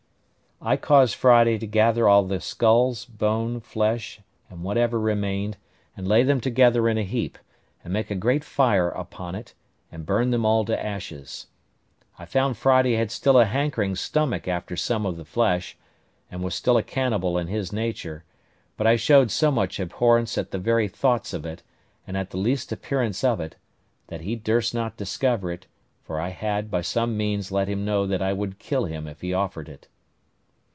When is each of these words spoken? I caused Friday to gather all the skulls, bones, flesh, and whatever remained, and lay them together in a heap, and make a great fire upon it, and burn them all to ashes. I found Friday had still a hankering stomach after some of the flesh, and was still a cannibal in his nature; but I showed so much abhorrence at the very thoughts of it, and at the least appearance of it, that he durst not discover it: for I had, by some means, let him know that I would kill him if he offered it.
I 0.63 0.77
caused 0.77 1.15
Friday 1.15 1.57
to 1.57 1.65
gather 1.65 2.07
all 2.07 2.21
the 2.23 2.39
skulls, 2.39 3.05
bones, 3.05 3.63
flesh, 3.65 4.21
and 4.47 4.61
whatever 4.63 4.99
remained, 4.99 5.57
and 5.97 6.07
lay 6.07 6.21
them 6.21 6.39
together 6.39 6.87
in 6.87 6.99
a 6.99 7.03
heap, 7.03 7.39
and 7.83 7.91
make 7.91 8.11
a 8.11 8.15
great 8.15 8.43
fire 8.43 8.89
upon 8.89 9.33
it, 9.33 9.55
and 9.91 10.05
burn 10.05 10.29
them 10.29 10.45
all 10.45 10.63
to 10.65 10.79
ashes. 10.85 11.47
I 12.19 12.25
found 12.25 12.57
Friday 12.57 12.93
had 12.93 13.09
still 13.09 13.39
a 13.39 13.45
hankering 13.45 13.95
stomach 13.95 14.47
after 14.47 14.75
some 14.75 15.03
of 15.03 15.17
the 15.17 15.25
flesh, 15.25 15.77
and 16.29 16.43
was 16.43 16.53
still 16.53 16.77
a 16.77 16.83
cannibal 16.83 17.39
in 17.39 17.47
his 17.47 17.73
nature; 17.73 18.23
but 18.77 18.85
I 18.85 18.97
showed 18.97 19.31
so 19.31 19.49
much 19.49 19.79
abhorrence 19.79 20.37
at 20.37 20.51
the 20.51 20.59
very 20.59 20.87
thoughts 20.87 21.33
of 21.33 21.43
it, 21.43 21.63
and 22.05 22.15
at 22.15 22.29
the 22.29 22.37
least 22.37 22.71
appearance 22.71 23.23
of 23.23 23.39
it, 23.39 23.55
that 24.09 24.21
he 24.21 24.35
durst 24.35 24.75
not 24.75 24.95
discover 24.95 25.51
it: 25.51 25.65
for 26.03 26.21
I 26.21 26.29
had, 26.29 26.69
by 26.69 26.81
some 26.81 27.17
means, 27.17 27.51
let 27.51 27.67
him 27.67 27.83
know 27.83 28.05
that 28.05 28.21
I 28.21 28.31
would 28.31 28.59
kill 28.59 28.85
him 28.85 29.07
if 29.07 29.21
he 29.21 29.33
offered 29.33 29.67
it. 29.67 29.87